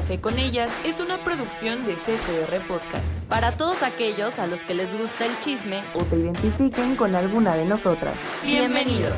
[0.00, 3.04] Café con ellas es una producción de CCR Podcast.
[3.28, 7.54] Para todos aquellos a los que les gusta el chisme o te identifiquen con alguna
[7.54, 8.16] de nosotras.
[8.42, 9.12] Bienvenidos.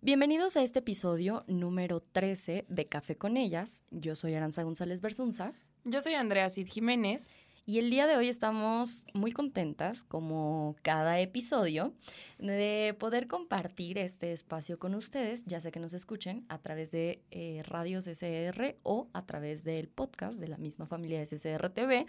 [0.00, 3.82] Bienvenidos a este episodio número 13 de Café con ellas.
[3.90, 5.54] Yo soy Aranza González Bersunza.
[5.82, 7.26] Yo soy Andrea Cid Jiménez.
[7.68, 11.92] Y el día de hoy estamos muy contentas, como cada episodio,
[12.38, 17.20] de poder compartir este espacio con ustedes, ya sea que nos escuchen a través de
[17.30, 22.06] eh, Radios SR o a través del podcast de la misma familia de SSR TV,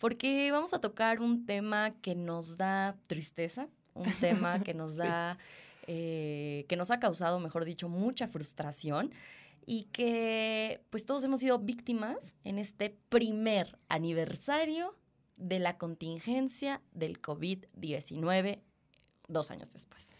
[0.00, 5.38] porque vamos a tocar un tema que nos da tristeza, un tema que nos da,
[5.86, 9.12] eh, que nos ha causado, mejor dicho, mucha frustración
[9.66, 14.96] y que pues todos hemos sido víctimas en este primer aniversario
[15.36, 18.60] de la contingencia del COVID-19
[19.28, 20.16] dos años después.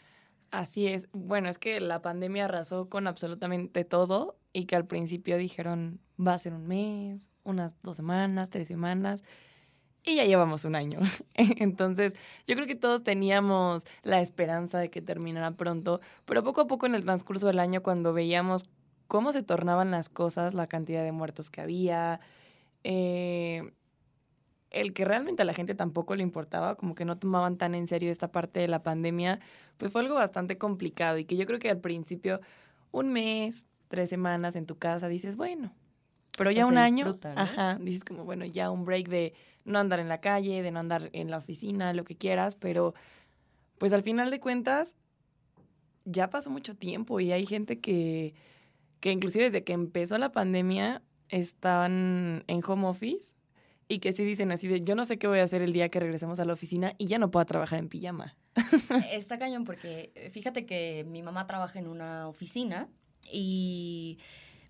[0.51, 1.09] Así es.
[1.13, 6.35] Bueno, es que la pandemia arrasó con absolutamente todo y que al principio dijeron va
[6.35, 9.23] a ser un mes, unas dos semanas, tres semanas
[10.07, 11.01] y ya llevamos un año.
[11.35, 12.15] Entonces,
[12.47, 16.87] yo creo que todos teníamos la esperanza de que terminara pronto, pero poco a poco
[16.87, 18.65] en el transcurso del año cuando veíamos
[19.09, 22.21] cómo se tornaban las cosas, la cantidad de muertos que había,
[22.85, 23.73] eh,
[24.71, 27.87] el que realmente a la gente tampoco le importaba, como que no tomaban tan en
[27.87, 29.41] serio esta parte de la pandemia,
[29.77, 32.41] pues fue algo bastante complicado y que yo creo que al principio,
[32.91, 35.73] un mes, tres semanas en tu casa, dices, bueno,
[36.37, 40.09] pero ya un año, ajá, dices como, bueno, ya un break de no andar en
[40.09, 42.95] la calle, de no andar en la oficina, lo que quieras, pero
[43.79, 44.95] pues al final de cuentas
[46.05, 48.35] ya pasó mucho tiempo y hay gente que
[49.07, 53.37] que inclusive desde que empezó la pandemia estaban en home office
[53.87, 55.91] y que sí dicen así de yo no sé qué voy a hacer el día
[55.91, 58.37] que regresemos a la oficina y ya no puedo trabajar en pijama.
[59.13, 62.89] Está cañón porque eh, fíjate que mi mamá trabaja en una oficina
[63.23, 64.19] y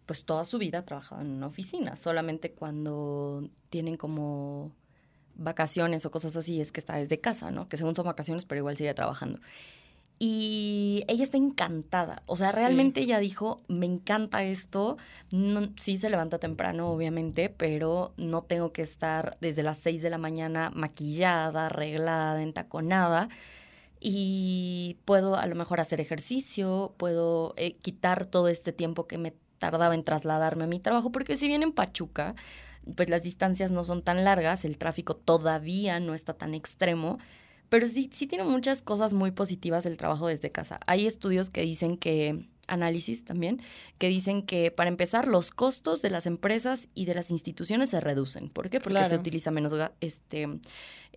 [0.04, 4.70] pues toda su vida ha trabajado en una oficina, solamente cuando tienen como
[5.34, 7.70] vacaciones o cosas así es que está desde casa, ¿no?
[7.70, 9.40] Que según son vacaciones, pero igual sigue trabajando.
[10.18, 12.22] Y ella está encantada.
[12.24, 14.96] O sea, realmente ella dijo, me encanta esto.
[15.30, 20.10] No, sí se levanta temprano, obviamente, pero no tengo que estar desde las 6 de
[20.10, 23.28] la mañana maquillada, arreglada, entaconada.
[24.00, 29.34] Y puedo a lo mejor hacer ejercicio, puedo eh, quitar todo este tiempo que me
[29.58, 32.34] tardaba en trasladarme a mi trabajo, porque si bien en Pachuca,
[32.94, 37.18] pues las distancias no son tan largas, el tráfico todavía no está tan extremo
[37.68, 40.80] pero sí, sí tiene muchas cosas muy positivas el trabajo desde casa.
[40.86, 43.60] Hay estudios que dicen que, análisis también,
[43.98, 48.00] que dicen que para empezar los costos de las empresas y de las instituciones se
[48.00, 48.48] reducen.
[48.48, 48.80] ¿Por qué?
[48.80, 50.48] Porque se utiliza menos este,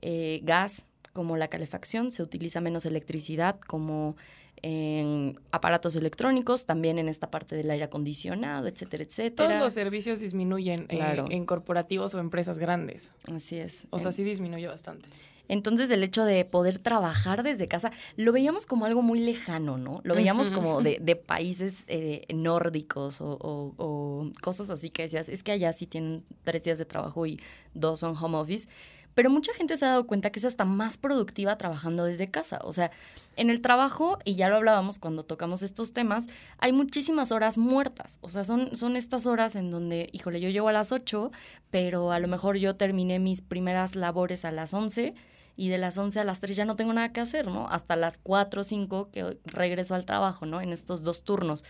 [0.01, 4.15] eh, gas como la calefacción, se utiliza menos electricidad como
[4.61, 9.49] en aparatos electrónicos, también en esta parte del aire acondicionado, etcétera, etcétera.
[9.49, 13.11] Todos los servicios disminuyen eh, en, corporativos o empresas grandes.
[13.33, 13.87] Así es.
[13.89, 15.09] O sea, sí disminuye bastante.
[15.49, 19.99] Entonces el hecho de poder trabajar desde casa lo veíamos como algo muy lejano, ¿no?
[20.03, 25.73] Lo veíamos como de, países eh, nórdicos o, cosas así que decías, es que allá
[25.73, 27.41] sí tienen tres días de trabajo y
[27.73, 28.69] dos son home office.
[29.15, 32.59] Pero mucha gente se ha dado cuenta que es hasta más productiva trabajando desde casa.
[32.63, 32.91] O sea,
[33.35, 36.27] en el trabajo, y ya lo hablábamos cuando tocamos estos temas,
[36.59, 38.19] hay muchísimas horas muertas.
[38.21, 41.31] O sea, son, son estas horas en donde, híjole, yo llego a las 8,
[41.71, 45.15] pero a lo mejor yo terminé mis primeras labores a las 11
[45.59, 47.67] y de las 11 a las 3 ya no tengo nada que hacer, ¿no?
[47.69, 50.61] Hasta las 4 o 5 que regreso al trabajo, ¿no?
[50.61, 51.65] En estos dos turnos.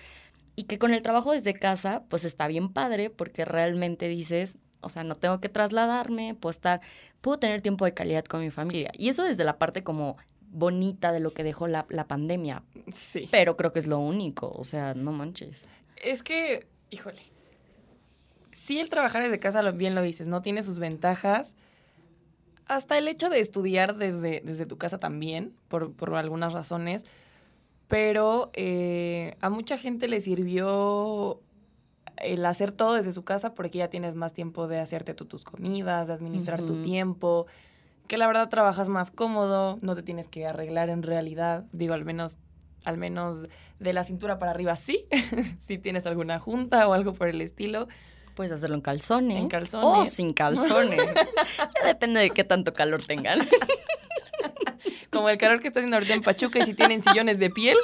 [0.56, 4.90] Y que con el trabajo desde casa, pues está bien padre porque realmente dices, o
[4.90, 6.82] sea, no tengo que trasladarme, puedo estar,
[7.20, 8.92] puedo tener tiempo de calidad con mi familia.
[8.94, 10.18] Y eso desde la parte como
[10.52, 12.62] bonita de lo que dejó la, la pandemia.
[12.92, 13.28] Sí.
[13.32, 15.68] Pero creo que es lo único, o sea, no manches.
[15.96, 17.24] Es que, híjole,
[18.52, 20.44] si el trabajar desde casa, bien lo dices, ¿no?
[20.44, 21.56] Tiene sus ventajas,
[22.70, 27.04] hasta el hecho de estudiar desde, desde tu casa también, por, algunas razones,
[27.88, 31.42] pero eh, a mucha gente le sirvió
[32.18, 36.08] el hacer todo desde su casa porque ya tienes más tiempo de hacerte tus comidas,
[36.08, 37.48] de administrar tu tiempo,
[38.08, 42.06] que la verdad trabajas más cómodo, no te tienes que arreglar en realidad, digo, al
[42.06, 42.38] menos
[42.86, 43.48] al menos
[43.80, 45.06] de la cintura para arriba sí,
[45.60, 47.88] si tienes alguna junta o algo por el estilo,
[48.40, 49.38] Puedes hacerlo en calzones.
[49.38, 49.86] En calzones.
[49.86, 50.98] O sin calzones.
[51.76, 53.38] ya depende de qué tanto calor tengan.
[55.12, 57.76] Como el calor que está haciendo ahorita en Pachuca y si tienen sillones de piel.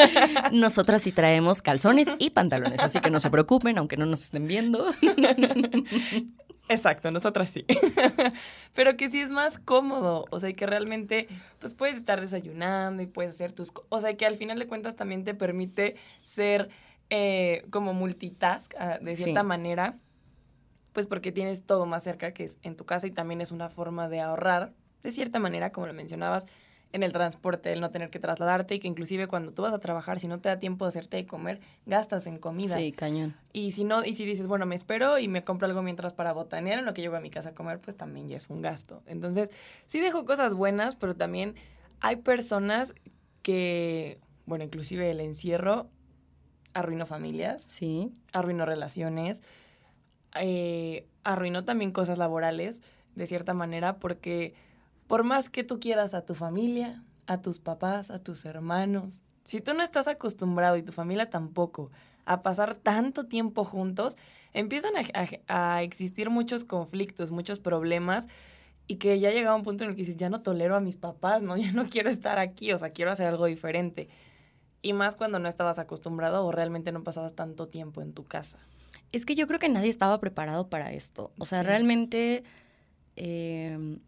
[0.52, 4.46] Nosotras sí traemos calzones y pantalones, así que no se preocupen, aunque no nos estén
[4.46, 4.92] viendo.
[6.68, 7.64] Exacto, nosotras sí.
[8.74, 11.26] Pero que sí es más cómodo, o sea, que realmente
[11.58, 14.94] pues puedes estar desayunando y puedes hacer tus, o sea, que al final de cuentas
[14.94, 16.68] también te permite ser
[17.14, 19.46] eh, como multitask, ah, de cierta Sí.
[19.46, 19.98] manera,
[20.94, 23.68] pues porque tienes todo más cerca que es en tu casa y también es una
[23.68, 24.72] forma de ahorrar,
[25.02, 26.46] de cierta manera, como lo mencionabas,
[26.92, 29.78] en el transporte, el no tener que trasladarte y que inclusive cuando tú vas a
[29.78, 32.76] trabajar, si no te da tiempo de hacerte de comer, gastas en comida.
[32.78, 33.34] Sí, cañón.
[33.52, 36.32] Y si no, y si dices, bueno, me espero y me compro algo mientras para
[36.32, 38.62] botanear en lo que llego a mi casa a comer, pues también ya es un
[38.62, 39.02] gasto.
[39.06, 39.50] Entonces,
[39.86, 41.56] sí dejo cosas buenas, pero también
[42.00, 42.94] hay personas
[43.42, 45.88] que, bueno, inclusive el encierro
[46.74, 48.12] arruinó familias, Sí.
[48.32, 49.42] arruinó relaciones,
[50.34, 52.82] eh, arruinó también cosas laborales,
[53.14, 54.54] de cierta manera, porque
[55.06, 59.60] por más que tú quieras a tu familia, a tus papás, a tus hermanos, si
[59.60, 61.90] tú no estás acostumbrado y tu familia tampoco
[62.24, 64.16] a pasar tanto tiempo juntos,
[64.54, 68.28] empiezan a, a- a existir muchos conflictos, muchos problemas
[68.86, 70.96] y que ya llega un punto en el que dices, ya no tolero a mis
[70.96, 71.56] papás, ¿no?
[71.58, 74.08] Ya no quiero estar aquí, o sea, quiero hacer algo diferente.
[74.82, 78.58] Y más cuando no estabas acostumbrado o realmente no pasabas tanto tiempo en tu casa.
[79.12, 81.32] Es que yo creo que nadie estaba preparado para esto.
[81.38, 81.66] O sea, Sí.
[81.66, 82.44] realmente
[83.16, 83.98] eh,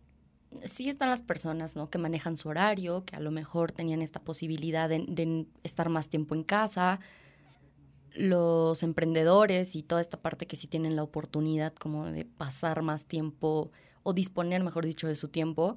[0.64, 1.90] sí están las personas, ¿no?
[1.90, 6.08] Que manejan su horario, que a lo mejor tenían esta posibilidad de, de estar más
[6.08, 7.00] tiempo en casa.
[8.16, 13.06] Los emprendedores y toda esta parte que sí tienen la oportunidad como de pasar más
[13.06, 13.72] tiempo
[14.04, 15.74] o disponer, mejor dicho, de su tiempo.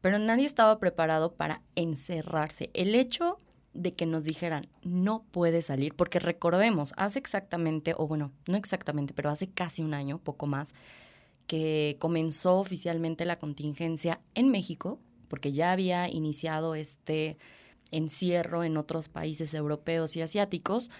[0.00, 2.70] Pero nadie estaba preparado para encerrarse.
[2.74, 3.38] El hecho
[3.76, 9.14] de que nos dijeran no puede salir, porque recordemos, hace exactamente, o bueno, no exactamente,
[9.14, 10.74] pero hace casi un año, poco más,
[11.46, 17.36] que comenzó oficialmente la contingencia en México, porque ya había iniciado este
[17.90, 20.90] encierro en otros países europeos y asiáticos,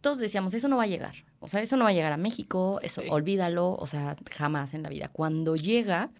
[0.00, 2.16] todos decíamos, eso no va a llegar, o sea, eso no va a llegar a
[2.16, 5.08] México, eso olvídalo, o sea, jamás en la vida.
[5.08, 6.10] Cuando llega,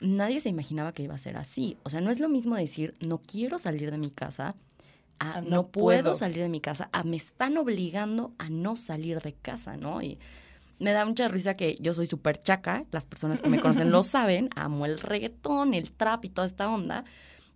[0.00, 1.76] nadie se imaginaba que iba a ser así.
[1.82, 4.54] O sea, no es lo mismo decir, no quiero salir de mi casa,
[5.20, 6.02] a Ah, no, no puedo.
[6.02, 6.14] puedo.
[6.16, 10.02] salir de mi casa, a me están obligando a no salir de casa, ¿no?
[10.02, 10.18] Y
[10.80, 14.02] me da mucha risa que yo soy súper chaca, las personas que me conocen lo
[14.02, 17.04] saben, amo el reggaetón, el trap y toda esta onda.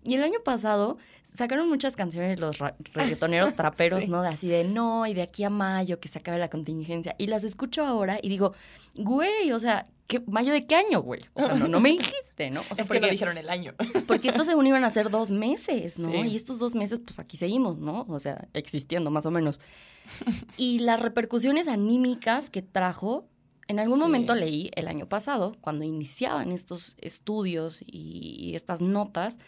[0.04, 0.98] Y el año pasado
[1.36, 2.58] sacaron muchas canciones los
[2.92, 4.10] reggaetoneros traperos, Sí.
[4.10, 4.22] ¿no?
[4.22, 7.14] De así de no, y de aquí a mayo que se acabe la contingencia.
[7.18, 8.52] Y las escucho ahora y digo,
[8.96, 11.22] güey, o sea, ¿qué, ¿mayo de qué año, güey?
[11.32, 12.60] O sea, no, no me dijiste, ¿no?
[12.70, 13.74] O sea, es que no porque- dijeron el año.
[14.06, 16.10] porque estos según iban a ser dos meses, ¿no?
[16.12, 16.18] Sí.
[16.28, 18.06] Y estos dos meses, pues aquí seguimos, ¿no?
[18.08, 19.60] O sea, existiendo más o menos.
[20.56, 23.26] Y las repercusiones anímicas que trajo,
[23.66, 24.02] en algún Sí.
[24.02, 29.38] momento leí el año pasado, cuando iniciaban estos estudios y estas notas,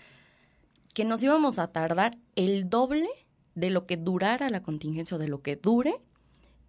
[0.96, 3.06] que nos íbamos a tardar el doble
[3.54, 6.00] de lo que durara la contingencia o de lo que dure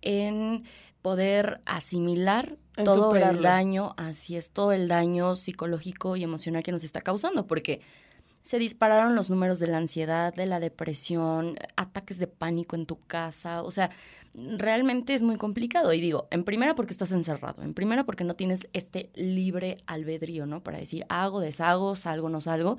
[0.02, 0.66] en
[1.02, 6.74] poder asimilar En todo el daño, así es, todo el daño psicológico y emocional que
[6.74, 7.80] nos está causando, porque
[8.42, 13.00] se dispararon los números de la ansiedad, de la depresión, ataques de pánico en tu
[13.00, 13.92] casa, o sea,
[14.34, 15.94] realmente es muy complicado.
[15.94, 20.46] Y digo, en primera porque estás encerrado, en primera porque no tienes este libre albedrío,
[20.46, 20.64] ¿no?
[20.64, 22.78] Para decir, hago, deshago, salgo, no salgo.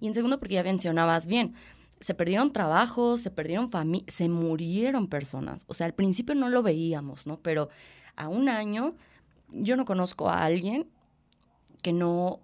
[0.00, 1.54] Y en segundo porque ya mencionabas bien,
[2.00, 5.64] se perdieron trabajos, se perdieron familias, se murieron personas.
[5.66, 7.38] O sea, al principio no lo veíamos, ¿no?
[7.40, 7.68] Pero
[8.16, 8.94] a un año
[9.52, 10.86] yo no conozco a alguien
[11.82, 12.40] que no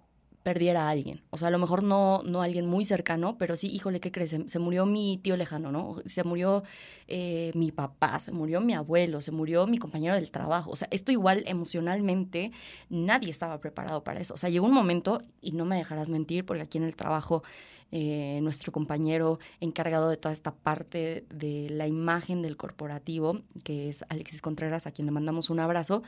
[0.47, 1.19] perdiera a alguien.
[1.29, 4.33] O sea, a lo mejor no, no alguien muy cercano, pero sí, híjole, ¿qué crees?
[4.47, 5.97] Se, murió mi tío lejano, ¿no?
[6.05, 6.63] Se murió
[7.09, 10.71] eh, mi papá, se murió mi abuelo, se murió mi compañero del trabajo.
[10.71, 12.53] O sea, esto igual emocionalmente
[12.89, 14.35] nadie estaba preparado para eso.
[14.35, 17.43] O sea, llegó un momento, y no me dejarás mentir, porque aquí en el trabajo
[17.91, 24.05] eh, nuestro compañero encargado de toda esta parte de la imagen del corporativo, que es
[24.07, 26.03] Alexis Contreras, a quien le mandamos un abrazo,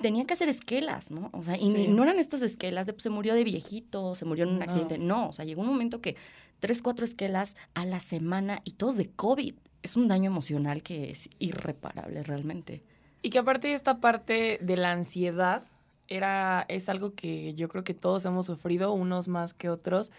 [0.00, 1.30] tenía que hacer esquelas, ¿no?
[1.32, 1.88] O sea, y Sí.
[1.88, 4.64] no eran estas esquelas de pues, se murió de viejito, se murió en un No.
[4.64, 4.98] accidente.
[4.98, 6.16] No, o sea, llegó un momento que
[6.58, 9.54] tres, cuatro esquelas a la semana y todos de COVID.
[9.82, 12.82] Es un daño emocional que es irreparable realmente.
[13.22, 15.64] Y que aparte de esta parte de la ansiedad,
[16.08, 20.10] era, es algo que yo creo que todos hemos sufrido, unos más que otros.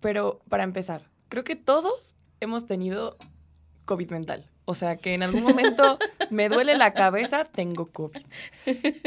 [0.00, 3.16] Pero para empezar, creo que todos hemos tenido
[3.84, 4.44] COVID mental.
[4.66, 5.98] O sea, que en algún momento
[6.30, 8.22] me duele la cabeza, tengo COVID.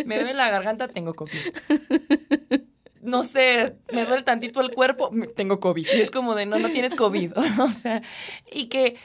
[0.06, 1.38] Me duele la garganta, tengo COVID.
[3.02, 5.86] No sé, me duele tantito el cuerpo, tengo COVID.
[5.86, 7.34] Y es como de, no, no tienes COVID.
[7.62, 8.02] O sea,
[8.52, 8.98] y que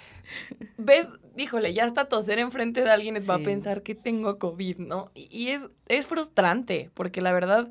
[0.77, 4.79] ves, híjole, ya hasta toser enfrente de alguien les va a pensar que tengo COVID,
[4.79, 5.11] ¿no?
[5.15, 7.71] Y, y es, es frustrante, porque la verdad,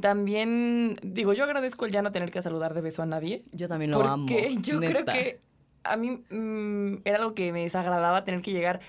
[0.00, 3.44] también, digo, yo agradezco el ya no tener que saludar de beso a nadie.
[3.52, 4.26] Yo también lo amo.
[4.26, 5.40] Porque yo creo que
[5.84, 8.80] a mí mm, era algo que me desagradaba tener que llegar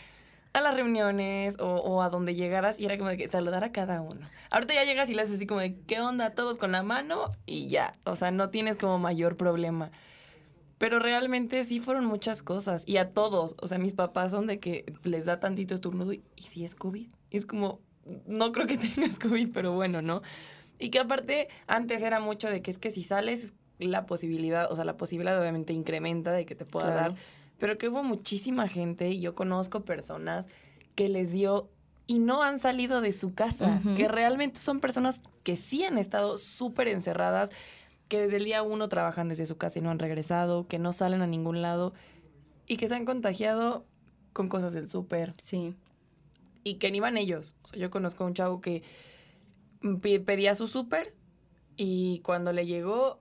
[0.54, 4.02] a las reuniones o, a donde llegaras y era como de que saludar a cada
[4.02, 4.28] uno.
[4.52, 6.32] Ahorita ya llegas y le haces así como de, ¿qué onda?
[6.32, 7.98] Todos con la mano y ya.
[8.04, 9.92] O sea, no tienes como mayor problema.
[10.78, 12.84] Pero realmente sí fueron muchas cosas.
[12.88, 13.56] Y a todos.
[13.62, 16.74] O sea, mis papás son de que les da tantito estornudo y, ¿y si es
[16.74, 17.10] COVID.
[17.30, 17.82] Es como,
[18.26, 20.22] no creo que tengas COVID, pero bueno, ¿no?
[20.80, 24.76] Y que aparte, antes era mucho de que es que si sales, la posibilidad, o
[24.76, 27.16] sea, la posibilidad obviamente incrementa de que te pueda dar.
[27.60, 30.48] Pero que hubo muchísima gente, y yo conozco personas
[30.96, 31.70] que les dio
[32.08, 36.38] y no han salido de su casa, que realmente son personas que sí han estado
[36.38, 37.52] súper encerradas,
[38.08, 40.92] que desde el día uno trabajan desde su casa y no han regresado, que no
[40.94, 41.94] salen a ningún lado
[42.66, 43.86] y que se han contagiado
[44.34, 45.76] con cosas del súper Sí.
[46.64, 47.56] y que ni van ellos.
[47.64, 48.82] O sea, yo conozco a un chavo que
[50.02, 51.14] pe- pedía su súper
[51.78, 53.20] y cuando le llegó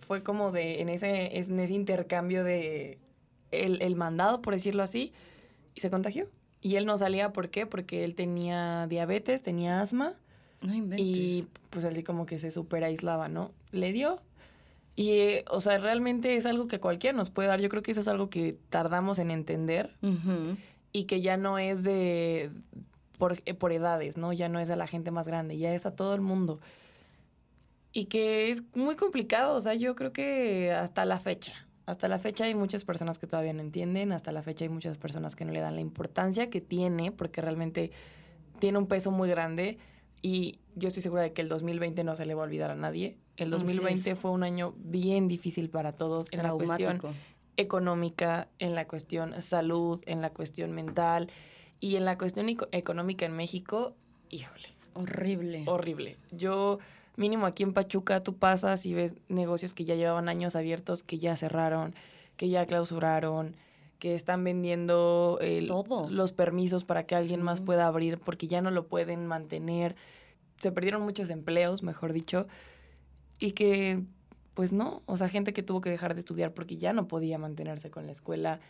[0.00, 2.98] fue como de en ese, en ese intercambio de
[3.62, 5.12] el, el mandado, por decirlo así,
[5.74, 6.26] y se contagió.
[6.60, 7.66] Y él no salía, ¿por qué?
[7.66, 10.14] Porque él tenía diabetes, tenía asma
[10.62, 11.00] No inventes.
[11.06, 13.52] y pues así como que se super aislaba, ¿no?
[13.70, 14.20] Le dio.
[14.96, 17.60] Y, eh, o sea, realmente es algo que cualquiera nos puede dar.
[17.60, 19.90] Yo creo que eso es algo que tardamos en entender
[20.92, 22.50] y que ya no es de
[23.18, 24.32] por, eh, por edades, ¿no?
[24.32, 26.60] Ya no es a la gente más grande, ya es a todo el mundo.
[27.92, 31.52] Y que es muy complicado, o sea, yo creo que hasta la fecha,
[31.86, 34.96] hasta la fecha hay muchas personas que todavía no entienden, hasta la fecha hay muchas
[34.96, 37.90] personas que no le dan la importancia que tiene, porque realmente
[38.58, 39.78] tiene un peso muy grande
[40.22, 42.74] y yo estoy segura de que el 2020 no se le va a olvidar a
[42.74, 43.18] nadie.
[43.36, 44.18] El Así 2020 es.
[44.18, 47.00] fue un año bien difícil para todos en la cuestión
[47.56, 51.30] económica, en la cuestión salud, en la cuestión mental
[51.80, 53.94] y en la cuestión eco- económica en México,
[54.30, 55.64] híjole, Horrible.
[55.66, 56.16] horrible.
[56.32, 56.78] Yo,
[57.16, 61.18] mínimo aquí en Pachuca, tú pasas y ves negocios que ya llevaban años abiertos, que
[61.18, 61.94] ya cerraron,
[62.36, 63.56] que ya clausuraron,
[63.98, 66.08] que están vendiendo el- Todo.
[66.10, 69.96] los permisos para que alguien más pueda abrir porque ya no lo pueden mantener.
[70.58, 72.46] Se perdieron muchos empleos, mejor dicho,
[73.38, 74.02] y que,
[74.54, 77.38] pues no, o sea, gente que tuvo que dejar de estudiar porque ya no podía
[77.38, 78.60] mantenerse con la escuela.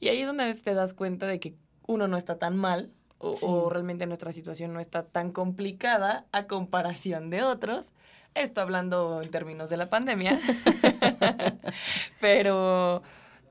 [0.00, 1.54] Y ahí es donde a veces te das cuenta de que
[1.86, 2.92] uno no está tan mal
[3.22, 3.46] o, Sí.
[3.48, 7.92] o realmente nuestra situación no está tan complicada a comparación de otros.
[8.34, 10.38] Esto hablando en términos de la pandemia.
[12.20, 13.02] pero,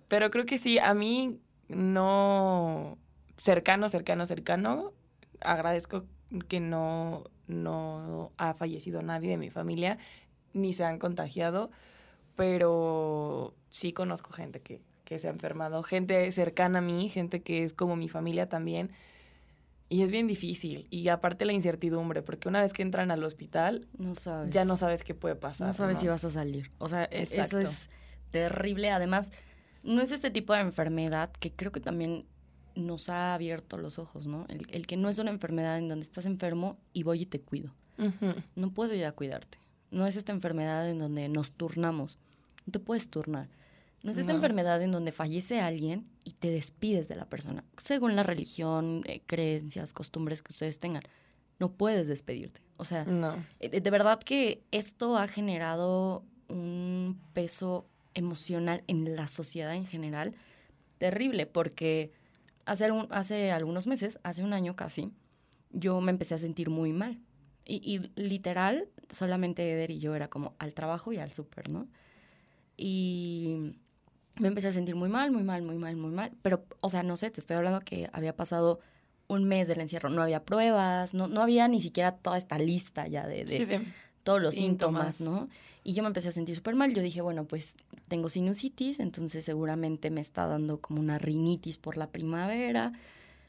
[0.08, 2.98] pero creo que sí, a mí no
[3.38, 4.94] cercano, cercano, cercano,
[5.40, 6.06] agradezco
[6.48, 9.98] que no, no ha fallecido nadie de mi familia,
[10.54, 11.72] ni se han contagiado,
[12.36, 17.63] pero sí conozco gente que, que se ha enfermado, gente cercana a mí, gente que
[17.63, 18.92] es como mi familia también.
[19.91, 20.88] Y es bien difícil.
[20.89, 24.50] Y aparte la incertidumbre, porque una vez que entran al hospital, No sabes.
[24.53, 25.67] ya no sabes qué puede pasar.
[25.67, 26.71] No sabes si vas a salir.
[26.77, 27.60] O sea, e- Exacto.
[27.60, 27.89] eso es
[28.31, 28.89] terrible.
[28.91, 29.33] Además,
[29.83, 32.25] no es este tipo de enfermedad que creo que también
[32.74, 34.45] nos ha abierto los ojos, ¿no?
[34.48, 37.41] El, el que no es una enfermedad en donde estás enfermo y voy y te
[37.41, 37.74] cuido.
[38.55, 39.60] No puedo ir a cuidarte.
[39.91, 42.17] No es esta enfermedad en donde nos turnamos.
[42.65, 43.50] No te puedes turnar.
[44.03, 44.38] No es esta No.
[44.38, 47.63] enfermedad en donde fallece alguien y te despides de la persona.
[47.77, 51.03] Según la religión, eh, creencias, costumbres que ustedes tengan.
[51.60, 52.62] No puedes despedirte.
[52.77, 53.36] O sea, No.
[53.60, 59.86] eh, de, de verdad que esto ha generado un peso emocional en la sociedad en
[59.86, 60.34] general
[60.98, 62.12] terrible, porque
[62.65, 65.12] hace, hace algunos meses, hace un año casi,
[65.72, 67.20] yo me empecé a sentir muy mal.
[67.65, 71.88] Y, y literal, solamente Eder y yo era como al trabajo y al súper, ¿no?
[72.77, 73.75] Y
[74.39, 76.31] me empecé a sentir muy mal, muy mal, muy mal, muy mal.
[76.41, 78.79] Pero, o sea, no sé, te estoy hablando que había pasado
[79.27, 83.07] un mes del encierro, no había pruebas, no, no había ni siquiera toda esta lista
[83.07, 83.81] ya de, de Sí, de-
[84.23, 85.15] todos los síntomas.
[85.17, 85.50] síntomas, ¿no?
[85.83, 86.93] Y yo me empecé a sentir súper mal.
[86.93, 87.75] Yo dije, bueno, pues
[88.07, 92.91] tengo sinusitis, entonces seguramente me está dando como una rinitis por la primavera.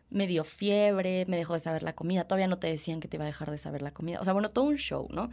[0.09, 2.25] Me dio fiebre, me dejó de saber la comida.
[2.25, 4.19] Todavía no te decían que te iba a dejar de saber la comida.
[4.21, 5.29] O sea, bueno, todo un show, ¿no?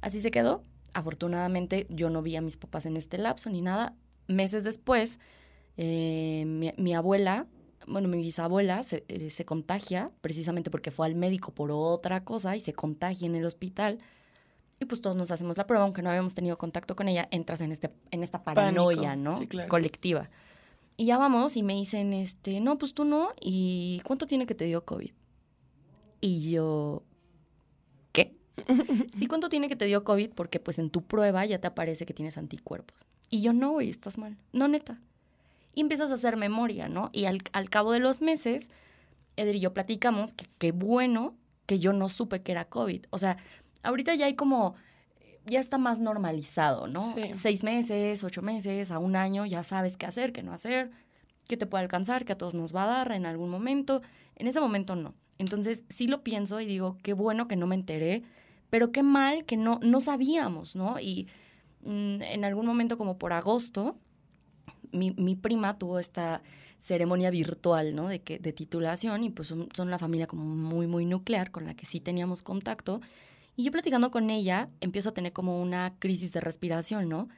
[0.00, 0.62] Así se quedó.
[0.94, 3.94] Afortunadamente yo no vi a mis papás en este lapso ni nada.
[4.28, 5.18] Meses después,
[5.76, 7.46] eh, mi, mi abuela,
[7.86, 12.56] bueno, mi bisabuela se, eh, se contagia precisamente porque fue al médico por otra cosa
[12.56, 13.98] y se contagia en el hospital.
[14.80, 17.60] Y pues todos nos hacemos la prueba, aunque no habíamos tenido contacto con ella, entras
[17.60, 19.38] en, este, en esta paranoia, Pánico, ¿no?
[19.38, 19.68] sí, claro.
[19.68, 20.30] Colectiva.
[20.96, 23.32] Y ya vamos y me dicen, este, no, pues tú no.
[23.40, 25.12] ¿Y cuánto tiene que te dio COVID?
[26.20, 27.02] Y yo,
[28.12, 28.36] ¿qué?
[29.12, 30.30] Sí, ¿cuánto tiene que te dio COVID?
[30.34, 33.06] Porque pues en tu prueba ya te aparece que tienes anticuerpos.
[33.30, 34.36] Y yo, no, güey, estás mal.
[34.52, 35.00] No, neta.
[35.74, 37.10] Y empiezas a hacer memoria, ¿no?
[37.12, 38.70] Y al, al cabo de los meses,
[39.36, 41.34] Eder y yo platicamos que qué bueno
[41.66, 43.06] que yo no supe que era COVID.
[43.10, 43.36] O sea,
[43.82, 44.74] ahorita ya hay como,
[45.46, 47.00] ya está más normalizado, ¿no?
[47.14, 47.30] Sí.
[47.34, 50.90] Seis meses, ocho meses, a un año, ya sabes qué hacer, qué no hacer,
[51.46, 54.02] qué te puede alcanzar, qué a todos nos va a dar en algún momento.
[54.36, 55.14] En ese momento no.
[55.38, 58.24] Entonces sí lo pienso y digo, qué bueno que no me enteré,
[58.70, 60.98] pero qué mal que no, no sabíamos, ¿no?
[60.98, 61.28] Y
[61.84, 63.96] en algún momento como por agosto,
[64.92, 66.42] mi, mi prima tuvo esta
[66.78, 68.08] ceremonia virtual, ¿no?
[68.08, 71.64] De, que, de titulación y pues son, son una familia como muy, muy nuclear con
[71.64, 73.00] la que sí teníamos contacto.
[73.56, 77.28] Y yo platicando con ella, empiezo a tener como una crisis de respiración, ¿no?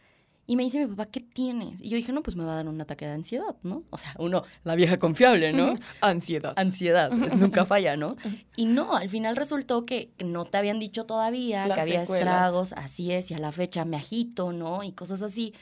[0.47, 1.80] Y me dice mi papá, ¿qué tienes?
[1.80, 3.85] Y yo dije, no, pues me va a dar un ataque de ansiedad, ¿no?
[3.90, 5.75] O sea, uno, la vieja confiable, ¿no?
[6.00, 6.54] Ansiedad.
[6.56, 8.16] ansiedad, nunca falla, ¿no?
[8.56, 12.26] Y no, al final resultó que no te habían dicho todavía, Las que había secuelas.
[12.26, 14.82] estragos, así es, y a la fecha me agito, ¿no?
[14.82, 15.54] Y cosas así.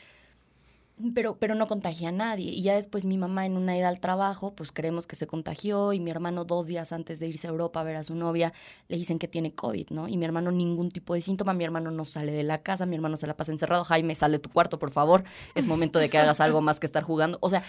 [1.15, 2.51] Pero, pero no contagia a nadie.
[2.51, 5.93] Y ya después mi mamá en una ida al trabajo, pues creemos que se contagió
[5.93, 8.53] y mi hermano dos días antes de irse a Europa a ver a su novia,
[8.89, 10.09] le dicen que tiene COVID, ¿no?
[10.09, 12.97] Y mi hermano ningún tipo de síntoma, mi hermano no sale de la casa, mi
[12.97, 15.25] hermano se la pasa encerrado, Jaime, sale de tu cuarto, por favor,
[15.55, 17.39] es momento de que hagas algo más que estar jugando.
[17.41, 17.63] O sea,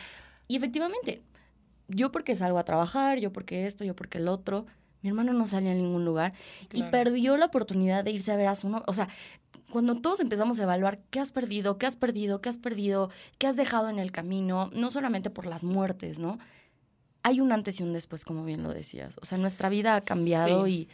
[0.48, 1.22] y efectivamente,
[1.88, 4.66] yo porque salgo a trabajar, yo porque esto, yo porque el otro,
[5.02, 6.34] mi hermano no sale a ningún lugar
[6.74, 8.86] y perdió la oportunidad de irse a ver a su novia.
[8.88, 9.08] O sea,
[9.72, 13.48] cuando todos empezamos a evaluar qué has perdido, qué has perdido, qué has perdido, qué
[13.48, 16.40] has dejado en el camino, no solamente por las muertes, ¿no?
[17.24, 19.16] Hay un antes y un después, como bien lo decías.
[19.22, 20.72] O sea, nuestra vida ha cambiado Sí.
[20.72, 20.90] y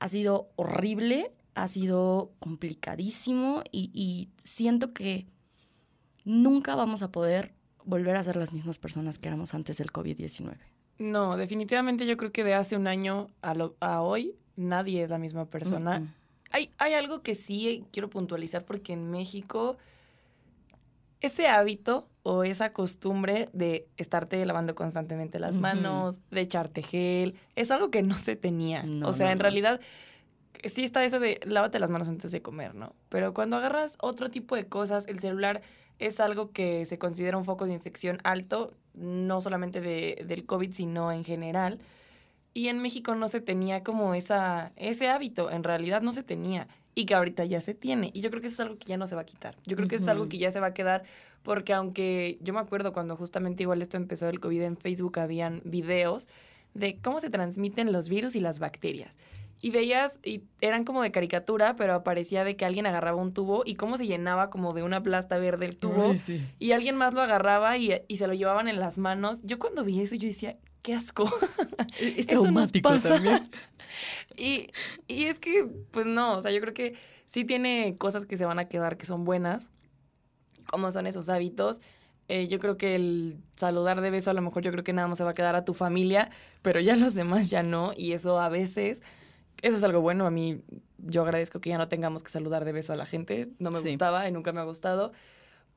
[0.00, 5.26] ha sido horrible, ha sido complicadísimo y, y siento que
[6.24, 7.52] nunca vamos a poder
[7.84, 10.56] volver a ser las mismas personas que éramos antes del COVID-19.
[10.98, 15.10] No, definitivamente yo creo que de hace un año a, lo- a hoy nadie es
[15.10, 16.00] la misma persona.
[16.00, 16.14] Mm.
[16.50, 19.76] Hay, hay algo que sí quiero puntualizar porque en México
[21.20, 27.70] ese hábito o esa costumbre de estarte lavando constantemente las manos, de echarte gel, es
[27.70, 28.82] algo que no se tenía.
[28.82, 29.42] No, o sea, no, en no.
[29.42, 29.80] realidad
[30.64, 32.94] sí está eso de lávate las manos antes de comer, ¿no?
[33.08, 35.62] Pero cuando agarras otro tipo de cosas, el celular
[35.98, 40.72] es algo que se considera un foco de infección alto, no solamente de, del COVID,
[40.72, 41.80] sino en general.
[42.52, 46.68] Y en México no se tenía como esa, ese hábito, en realidad no se tenía.
[46.94, 48.10] Y que ahorita ya se tiene.
[48.12, 49.56] Y yo creo que eso es algo que ya no se va a quitar.
[49.64, 51.04] Yo creo que eso es algo que ya se va a quedar
[51.42, 55.62] porque aunque yo me acuerdo cuando justamente igual esto empezó el COVID en Facebook, habían
[55.64, 56.28] videos
[56.74, 59.12] de cómo se transmiten los virus y las bacterias.
[59.62, 63.62] Y veías, y eran como de caricatura, pero aparecía de que alguien agarraba un tubo
[63.66, 66.14] y cómo se llenaba como de una plasta verde el tubo
[66.58, 69.40] y alguien más lo agarraba y, y se lo llevaban en las manos.
[69.42, 71.24] Yo cuando vi eso, yo decía, qué asco.
[72.00, 73.08] Es Eso nos traumático pasa.
[73.10, 73.50] también.
[74.36, 74.68] Y,
[75.08, 76.94] y es que, pues no, o sea, yo creo que
[77.26, 79.68] sí tiene cosas que se van a quedar que son buenas,
[80.70, 81.80] como son esos hábitos.
[82.28, 85.08] Eh, yo creo que el saludar de beso, a lo mejor yo creo que nada
[85.08, 86.30] más se va a quedar a tu familia,
[86.62, 87.92] pero ya los demás ya no.
[87.96, 89.02] Y eso a veces,
[89.62, 90.24] eso es algo bueno.
[90.26, 90.62] A mí,
[90.98, 93.48] yo agradezco que ya no tengamos que saludar de beso a la gente.
[93.58, 93.88] No me Sí.
[93.88, 95.12] gustaba y nunca me ha gustado.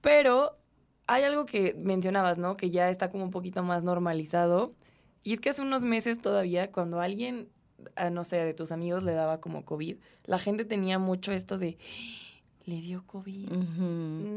[0.01, 0.59] Pero
[1.07, 2.55] hay algo que mencionabas, ¿no?
[2.55, 4.75] Que ya está como un poquito más normalizado.
[5.23, 7.47] Y es que hace unos meses todavía, cuando alguien,
[7.95, 11.57] ah, no sé, de tus amigos le daba como COVID, la gente tenía mucho esto
[11.57, 11.77] de,
[12.65, 13.49] le dio COVID.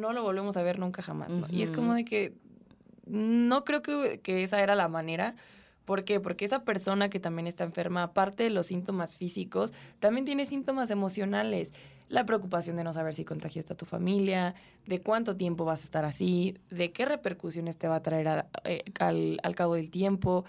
[0.00, 1.46] No lo volvemos a ver nunca jamás, ¿no?
[1.50, 2.34] Y es como de que
[3.06, 5.34] no creo que, que esa era la manera.
[5.84, 6.18] ¿Por qué?
[6.18, 10.90] Porque esa persona que también está enferma, aparte de los síntomas físicos, también tiene síntomas
[10.90, 11.72] emocionales.
[12.08, 14.54] La preocupación de no saber si contagiaste a tu familia,
[14.86, 18.48] de cuánto tiempo vas a estar así, de qué repercusiones te va a traer a-
[18.64, 20.44] eh, al, al cabo del tiempo.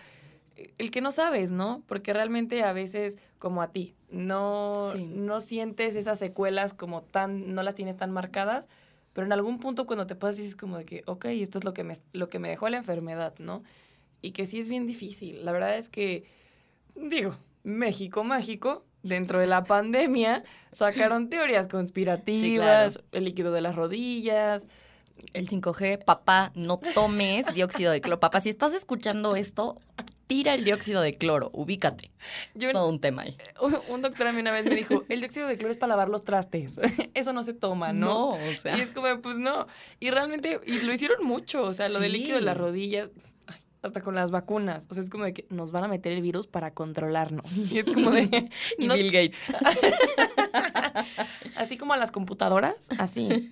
[0.78, 1.84] El que no sabes, ¿no?
[1.88, 5.06] Porque realmente a veces, como a ti, no, Sí.
[5.06, 8.68] no sientes esas secuelas como tan, no las tienes tan marcadas,
[9.14, 11.74] pero en algún punto cuando te pasas dices como de que, ok, esto es lo
[11.74, 13.64] que me, lo que me dejó la enfermedad, ¿no?
[14.22, 15.44] Y que sí es bien difícil.
[15.46, 16.24] La verdad es que,
[16.96, 24.66] digo, México mágico, dentro de la pandemia, sacaron teorías conspirativas, el líquido de las rodillas.
[25.34, 28.20] El 5G, papá, no tomes dióxido de cloro.
[28.20, 29.80] Papá, si estás escuchando esto,
[30.28, 32.12] tira el dióxido de cloro, ubícate.
[32.54, 33.38] Yo, Todo un tema ahí.
[33.90, 36.10] un, doctor a mí una vez me dijo, el dióxido de cloro es para lavar
[36.10, 36.80] los trastes.
[37.14, 38.32] Eso no se toma, ¿no?
[38.32, 38.78] o sea.
[38.78, 39.68] Y es como, pues no.
[40.00, 43.10] Y realmente, y lo hicieron mucho, o sea, lo del líquido de las rodillas,
[43.82, 44.86] hasta con las vacunas.
[44.90, 47.46] O sea, es como de que nos van a meter el virus para controlarnos.
[47.72, 48.50] Y es como de...
[48.78, 49.42] Y no- Bill Gates.
[51.56, 53.30] así como a las computadoras, así.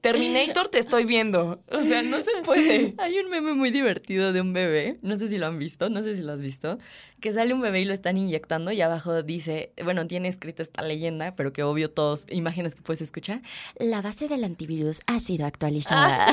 [0.00, 1.62] Terminator te estoy viendo.
[1.70, 2.94] O sea, no se puede.
[2.98, 6.02] Hay un meme muy divertido de un bebé, no sé si lo han visto, no
[6.02, 6.78] sé si lo has visto,
[7.20, 10.82] que sale un bebé y lo están inyectando y abajo dice, bueno, tiene escrito esta
[10.82, 13.42] leyenda, pero que obvio todos, imágenes que puedes escuchar,
[13.78, 16.26] la base del antivirus ha sido actualizada.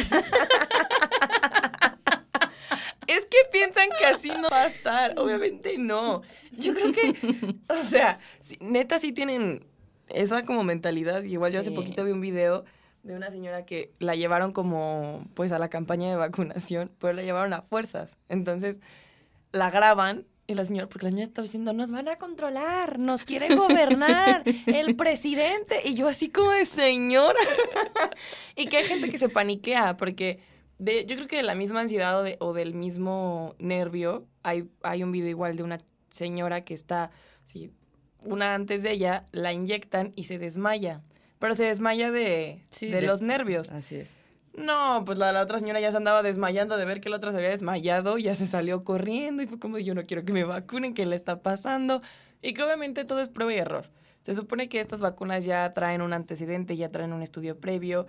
[3.07, 5.17] Es que piensan que así no va a estar.
[5.17, 6.23] Obviamente no.
[6.51, 9.65] Yo creo que, o sea, sí, neta sí tienen
[10.09, 11.23] esa como mentalidad.
[11.23, 12.65] Igual yo hace poquito vi un video
[13.03, 17.21] de una señora que la llevaron como, pues, a la campaña de vacunación, pero la
[17.21, 18.17] llevaron a fuerzas.
[18.29, 18.77] Entonces,
[19.51, 23.23] la graban y la señora, porque la señora estaba diciendo, nos van a controlar, nos
[23.23, 25.81] quiere gobernar, el presidente.
[25.85, 27.39] Y yo así como de señora.
[28.55, 30.39] y que hay gente que se paniquea porque
[30.79, 34.69] de, yo creo que de la misma ansiedad o, de- o del mismo nervio, hay,
[34.81, 37.11] hay un video igual de una señora que está,
[37.45, 37.71] sí,
[38.23, 41.01] una antes de ella, la inyectan y se desmaya.
[41.39, 43.69] Pero se desmaya de, Sí, de de- los nervios.
[43.69, 44.15] Así es.
[44.55, 47.31] No, pues la, la otra señora ya se andaba desmayando de ver que la otra
[47.31, 50.43] se había desmayado, ya se salió corriendo y fue como, yo no quiero que me
[50.43, 52.01] vacunen, ¿qué le está pasando?
[52.41, 53.89] Y que obviamente todo es prueba y error.
[54.21, 58.05] Se supone que estas vacunas ya traen un antecedente, ya traen un estudio previo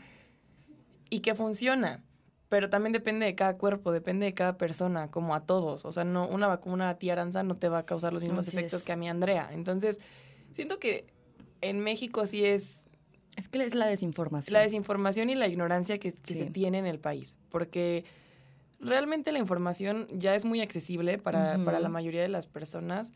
[1.11, 2.03] y que funciona.
[2.49, 5.85] Pero también depende de cada cuerpo, depende de cada persona, como a todos.
[5.85, 8.47] O sea, no, una vacuna a ti, Aranza, no te va a causar los mismos
[8.47, 8.87] Así efectos es.
[8.87, 9.49] que a mí, Andrea.
[9.53, 10.01] Entonces,
[10.53, 11.07] siento que
[11.63, 12.87] en México sí es
[13.37, 14.53] Es que es la desinformación.
[14.53, 16.37] la desinformación y la ignorancia que, que Sí.
[16.37, 17.35] se tiene en el país.
[17.51, 18.05] Porque
[18.79, 23.11] realmente la información ya es muy accesible para, para la mayoría de las personas.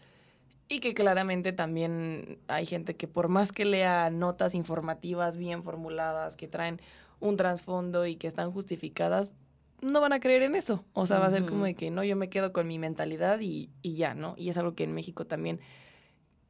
[0.70, 6.36] Y que claramente también hay gente que por más que lea notas informativas bien formuladas,
[6.36, 6.80] que traen
[7.20, 9.34] un trasfondo y que están justificadas,
[9.80, 10.84] no van a creer en eso.
[10.92, 13.40] O sea, va a ser como de que no, yo me quedo con mi mentalidad
[13.40, 14.34] y, y ya, ¿no?
[14.36, 15.60] Y es algo que en México también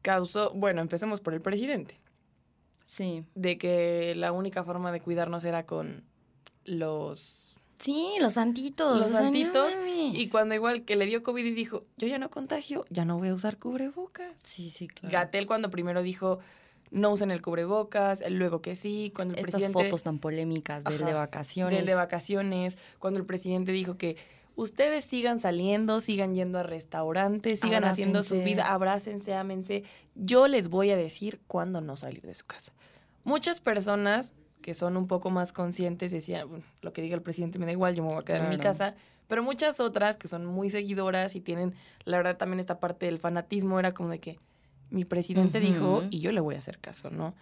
[0.03, 2.01] causó, bueno, empecemos por el presidente
[2.83, 3.25] Sí.
[3.35, 6.05] de que la única forma de cuidarnos era con
[6.65, 7.45] los
[7.79, 8.97] Sí, los santitos.
[8.99, 12.09] Los o sea, no santitos, y cuando igual que le dio COVID y dijo, yo
[12.09, 14.37] ya no contagio, ya no voy a usar cubrebocas.
[14.43, 15.13] Sí, sí, claro.
[15.13, 16.41] Gatel cuando primero dijo,
[16.91, 20.95] no usen el cubrebocas, luego que sí, cuando el Estas presidente fotos tan polémicas del
[20.95, 21.77] Ajá, de vacaciones.
[21.77, 24.17] del de vacaciones, cuando el presidente dijo que
[24.57, 29.85] ustedes sigan saliendo, sigan yendo a restaurantes, sigan haciendo su vida, abrácense, ámense.
[30.15, 32.73] Yo les voy a decir cuándo no salir de su casa.
[33.25, 37.59] Muchas personas que son un poco más conscientes decían, "Bueno, lo que diga el presidente
[37.59, 38.95] me da igual, yo me voy a quedar en mi casa.
[39.29, 41.75] Pero muchas otras que son muy seguidoras y tienen,
[42.05, 44.39] la verdad, también esta parte del fanatismo era como de que
[44.91, 47.35] mi presidente dijo y yo le voy a hacer caso, ¿no?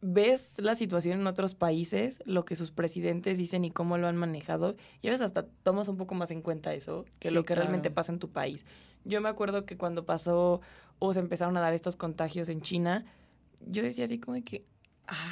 [0.00, 4.16] ves la situación en otros países, lo que sus presidentes dicen y cómo lo han
[4.16, 7.44] manejado, y a veces hasta tomas un poco más en cuenta eso que Sí, lo
[7.44, 8.64] que realmente pasa en tu país.
[9.04, 10.60] Yo me acuerdo que cuando pasó
[10.98, 13.04] o se empezaron a dar estos contagios en China,
[13.66, 14.64] yo decía así como de que,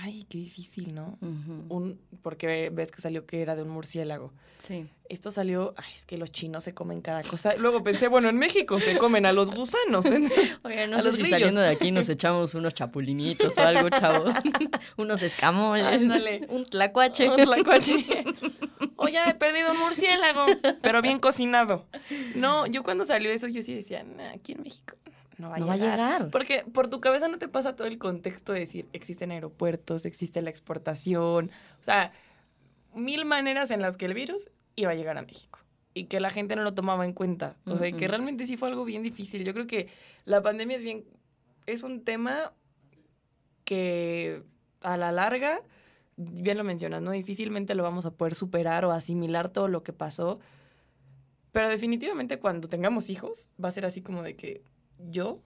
[0.02, 1.18] ay, qué difícil, ¿no?
[1.20, 4.32] Un, porque ves que salió que era de un murciélago.
[4.58, 4.86] Sí.
[5.08, 7.54] Esto salió, ay, es que los chinos se comen cada cosa.
[7.56, 10.04] Luego pensé, bueno, en México se comen a los gusanos.
[10.64, 11.30] Oye, no A sé los si grillos.
[11.38, 14.34] saliendo de aquí nos echamos unos chapulinitos o algo, chavos.
[14.96, 15.86] unos escamoles.
[15.86, 16.46] Ándale.
[16.50, 17.30] Un tlacuache.
[17.30, 18.04] Un tlacuache.
[18.96, 20.44] O ya he perdido un murciélago,
[20.82, 21.86] pero bien cocinado.
[22.34, 24.96] No, yo cuando salió eso, yo sí decía, "Nah, aquí en México
[25.38, 25.98] no va a va a llegar.
[25.98, 26.30] llegar.
[26.30, 30.42] Porque por tu cabeza no te pasa todo el contexto de decir, existen aeropuertos, existe
[30.42, 31.50] la exportación.
[31.80, 32.12] O sea,
[32.94, 35.60] mil maneras en las que el virus iba a llegar a México.
[35.94, 37.56] Y que la gente no lo tomaba en cuenta.
[37.64, 38.10] O sea, que Mm-mm.
[38.10, 39.44] realmente sí fue algo bien difícil.
[39.44, 39.88] Yo creo que
[40.24, 41.04] la pandemia es bien.
[41.66, 42.52] Es un tema
[43.64, 44.42] que
[44.80, 45.60] a la larga,
[46.16, 47.10] bien lo mencionas, ¿no?
[47.10, 50.40] Difícilmente lo vamos a poder superar o asimilar todo lo que pasó.
[51.52, 54.62] Pero definitivamente cuando tengamos hijos, va a ser así como de que
[55.10, 55.40] yo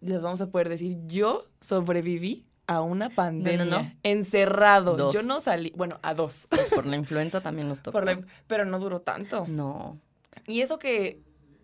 [0.00, 3.64] les vamos a poder decir, yo sobreviví a una pandemia.
[3.64, 3.92] no.
[4.02, 4.96] Encerrado.
[4.96, 5.14] Dos.
[5.14, 6.48] Yo no salí, bueno, a dos.
[6.74, 7.92] Por la influenza también nos tocó.
[7.92, 9.46] Por la- pero no duró tanto.
[9.48, 9.98] No.
[10.46, 11.20] Y eso que,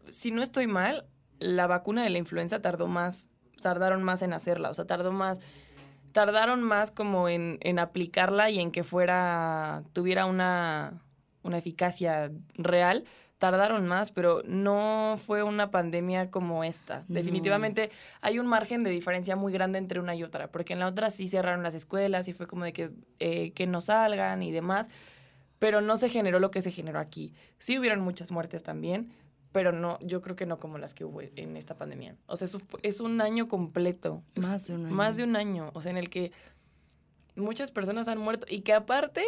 [0.08, 1.06] si no estoy mal,
[1.38, 3.28] la vacuna de la influenza tardó más,
[3.60, 5.38] tardaron más en hacerla, o sea, tardó más,
[6.12, 11.02] tardaron más como en, en aplicarla y en que fuera, tuviera una,
[11.42, 13.04] una eficacia real,
[13.40, 17.04] tardaron más, pero no fue una pandemia como esta.
[17.08, 17.14] No.
[17.14, 20.86] Definitivamente hay un margen de diferencia muy grande entre una y otra, porque en la
[20.86, 24.52] otra sí cerraron las escuelas y fue como de que, eh, que no salgan y
[24.52, 24.88] demás,
[25.58, 27.32] pero no se generó lo que se generó aquí.
[27.58, 29.10] Sí hubieron muchas muertes también,
[29.52, 32.16] pero no, yo creo que no como las que hubo en esta pandemia.
[32.26, 32.46] O sea,
[32.82, 34.22] es un, año completo.
[34.36, 34.94] Más de un año.
[34.94, 36.30] Más de un año, o sea, en el que
[37.36, 39.24] muchas personas han muerto y que aparte,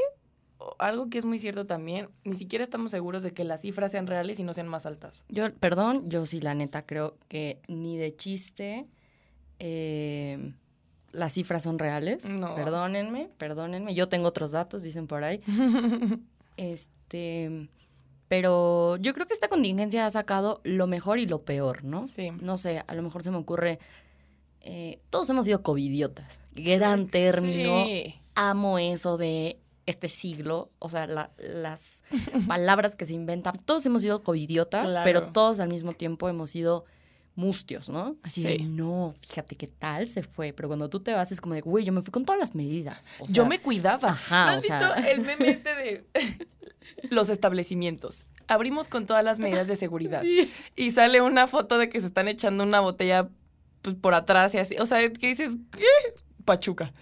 [0.79, 4.07] algo que es muy cierto también, ni siquiera estamos seguros de que las cifras sean
[4.07, 5.25] reales y no sean más altas.
[5.29, 8.87] Yo, perdón, yo sí, la neta, creo que ni de chiste
[9.59, 10.53] eh,
[11.12, 12.25] las cifras son reales.
[12.25, 12.55] No.
[12.55, 13.94] Perdónenme, perdónenme.
[13.94, 15.40] Yo tengo otros datos, dicen por ahí.
[16.59, 17.70] Este,
[18.29, 22.07] pero yo creo que esta contingencia ha sacado lo mejor y lo peor, ¿no?
[22.09, 22.31] Sí.
[22.42, 23.79] No sé, a lo mejor se me ocurre.
[24.61, 26.42] eh, todos hemos sido covidiotas.
[26.55, 27.87] Gran término.
[27.87, 28.16] Sí.
[28.35, 30.71] Amo eso de este siglo.
[30.79, 32.03] O sea, la- las
[32.49, 33.55] palabras que se inventan.
[33.64, 35.05] Todos hemos sido covidiotas, Claro.
[35.05, 36.85] pero todos al mismo tiempo hemos sido
[37.35, 38.16] mustios, ¿no?
[38.23, 40.53] Así de, no, fíjate qué tal se fue.
[40.53, 42.55] Pero cuando tú te vas es como de, güey, yo me fui con todas las
[42.55, 43.09] medidas.
[43.18, 44.11] O yo sea, me cuidaba.
[44.11, 46.05] ajá, ¿No has o sea- visto el meme este de
[47.11, 48.25] los establecimientos?
[48.49, 50.23] Abrimos con todas las medidas de seguridad.
[50.77, 53.29] Y sale una foto de que se están echando una botella
[53.81, 54.77] pues, por atrás y así.
[54.79, 55.85] O sea, que dices, ¿qué?
[56.45, 56.92] Pachuca.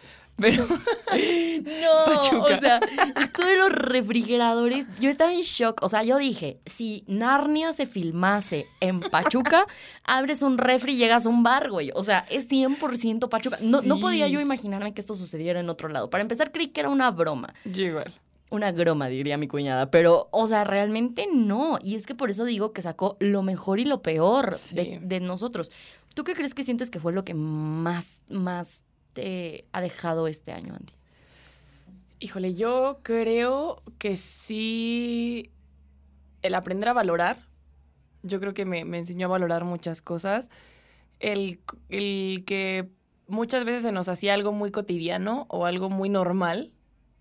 [0.40, 0.64] Pero
[1.60, 2.56] No, Pachuca.
[2.56, 2.80] o sea,
[3.20, 5.82] esto de los refrigeradores, yo estaba en shock.
[5.82, 9.66] O sea, yo dije, si Narnia se filmase en Pachuca,
[10.04, 11.90] abres un refri y llegas a un bar, güey.
[11.94, 13.58] O sea, es 100% Pachuca.
[13.62, 16.10] No, no podía yo imaginarme que esto sucediera en otro lado.
[16.10, 17.54] Para empezar, creí que era una broma.
[17.64, 18.12] yo igual.
[18.52, 19.92] Una groma, diría mi cuñada.
[19.92, 21.78] Pero, o sea, realmente no.
[21.82, 24.74] Y es que por eso digo que sacó lo mejor y lo peor Sí.
[24.74, 25.70] de, de nosotros.
[26.14, 30.52] ¿Tú qué crees que sientes que fue lo que más, más te ha dejado este
[30.52, 30.92] año, Andy?
[32.18, 35.50] Híjole, yo creo que sí
[36.42, 37.38] el aprender a valorar,
[38.22, 40.50] yo creo que me, me enseñó a valorar muchas cosas.
[41.18, 42.90] El, el que
[43.30, 46.72] muchas veces se nos hacía algo muy cotidiano o algo muy normal,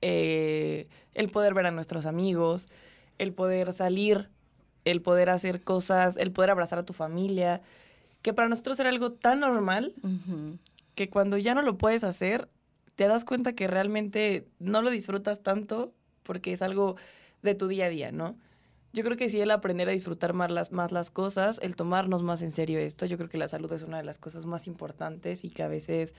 [0.02, 2.68] eh, el poder ver a nuestros amigos,
[3.18, 4.30] el poder salir,
[4.86, 7.62] el poder hacer cosas, el poder abrazar a tu familia,
[8.22, 9.94] que para nosotros era algo tan normal.
[11.00, 12.50] Que cuando ya no lo puedes hacer,
[12.98, 16.98] te das cuenta que realmente no lo disfrutas tanto porque es algo
[17.42, 18.36] de tu día a día, ¿no?
[18.92, 22.22] Yo creo que sí el aprender a disfrutar más las, más las cosas, el tomarnos
[22.22, 24.68] más en serio esto, yo creo que la salud es una de las cosas más
[24.68, 26.16] importantes y que a veces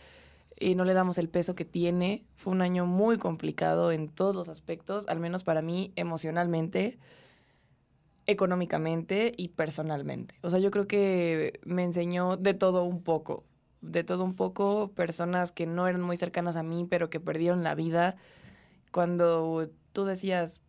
[0.56, 2.24] eh, no le damos el peso que tiene.
[2.36, 6.98] Fue un año muy complicado en todos los aspectos, al menos para mí emocionalmente,
[8.26, 10.36] económicamente y personalmente.
[10.40, 13.44] O sea, yo creo que me enseñó de todo un poco,
[13.80, 17.62] de todo un poco, personas que no eran muy cercanas a mí, pero que perdieron
[17.62, 18.16] la vida
[18.92, 20.60] cuando tú decías,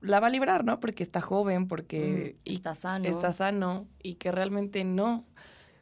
[0.00, 0.78] la va a librar, ¿no?
[0.80, 3.08] Porque está joven, porque Mm, está sano.
[3.08, 5.24] está sano y que realmente no.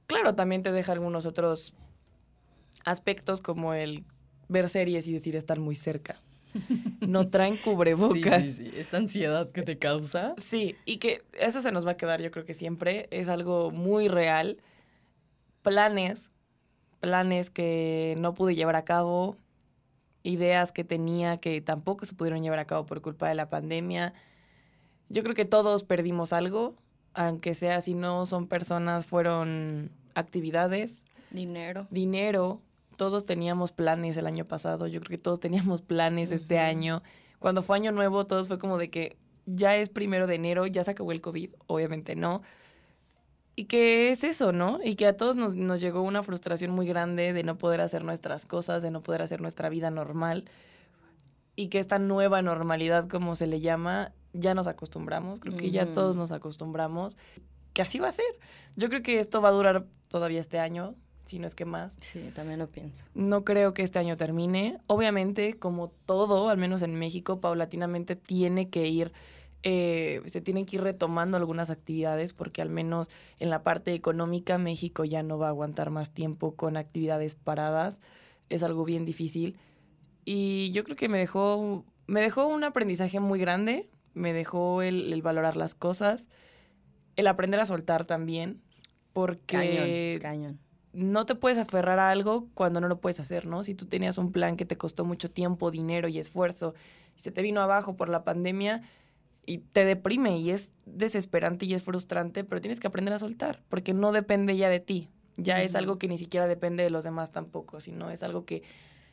[0.07, 1.75] Claro, también te deja algunos otros
[2.85, 4.05] aspectos como el
[4.49, 6.17] ver series y decir estar muy cerca.
[7.01, 8.45] No traen cubrebocas.
[8.47, 8.73] Sí, sí, sí.
[8.79, 10.35] Esta ansiedad que te causa.
[10.39, 13.07] Sí, y que eso se nos va a quedar, yo creo que siempre.
[13.11, 14.59] Es algo muy real.
[15.63, 16.31] Planes,
[17.07, 19.37] planes que no pude llevar a cabo,
[20.25, 24.13] ideas que tenía que tampoco se pudieron llevar a cabo por culpa de la pandemia.
[25.09, 26.75] Yo creo que todos perdimos algo,
[27.15, 31.87] aunque sea si no son personas, fueron actividades, Dinero.
[31.91, 32.61] dinero.
[32.97, 37.05] Todos teníamos planes el año pasado, yo creo que todos teníamos planes este año.
[37.39, 40.83] Cuando fue año nuevo, todos fue como de que ya es primero de enero, ya
[40.83, 42.43] se acabó el COVID, obviamente no.
[43.59, 44.81] Y que es eso, ¿no?
[44.85, 48.05] Y que a todos nos, nos llegó una frustración muy grande de no poder hacer
[48.05, 50.45] nuestras cosas, de no poder hacer nuestra vida normal.
[51.57, 55.41] Y que esta nueva normalidad, como se le llama, ya nos acostumbramos.
[55.41, 57.17] Creo que ya todos nos acostumbramos.
[57.73, 58.27] Que así va a ser.
[58.77, 61.97] Yo creo que esto va a durar todavía este año, si no es que más.
[62.01, 63.07] Sí, también lo pienso.
[63.15, 64.79] No creo que este año termine.
[64.87, 69.13] Obviamente, como todo, al menos en México, paulatinamente tiene que ir,
[69.69, 74.59] eh, se tienen que ir retomando algunas actividades porque al menos en la parte económica
[74.59, 77.99] México ya no va a aguantar más tiempo con actividades paradas.
[78.49, 79.57] Es algo bien difícil.
[80.25, 83.91] Y yo creo que me dejó, me dejó un aprendizaje muy grande.
[84.15, 86.29] Me dejó el, el valorar las cosas,
[87.17, 88.63] el aprender a soltar también.
[89.13, 90.61] Porque Cañón, cañón.
[90.93, 93.65] no te puedes aferrar a algo cuando no lo puedes hacer, ¿no?
[93.65, 96.75] Si tú tenías un plan que te costó mucho tiempo, dinero y esfuerzo,
[97.17, 98.83] y se te vino abajo por la pandemia
[99.47, 103.63] y te deprime y es desesperante y es frustrante, pero tienes que aprender a soltar,
[103.69, 105.09] porque no depende ya de ti.
[105.37, 108.63] Ya es algo que ni siquiera depende de los demás tampoco, sino es algo que...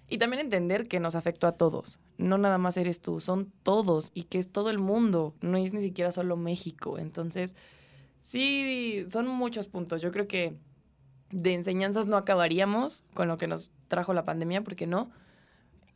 [0.09, 1.99] Y también entender que nos afectó a todos.
[2.17, 5.73] No nada más eres tú, son todos y que es todo el mundo, no es
[5.73, 6.97] ni siquiera solo México.
[6.97, 7.55] Entonces,
[8.21, 10.01] sí, son muchos puntos.
[10.01, 10.55] Yo creo que
[11.31, 15.11] de enseñanzas no acabaríamos con lo que nos trajo la pandemia, porque no.